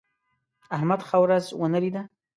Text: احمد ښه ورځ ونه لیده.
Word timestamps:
احمد 0.75 1.01
ښه 1.07 1.17
ورځ 1.23 1.45
ونه 1.59 1.79
لیده. 1.83 2.01